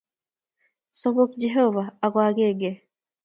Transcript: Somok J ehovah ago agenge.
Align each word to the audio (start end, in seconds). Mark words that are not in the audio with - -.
Somok 0.99 1.31
J 1.39 1.41
ehovah 1.49 1.89
ago 2.05 2.19
agenge. 2.27 2.71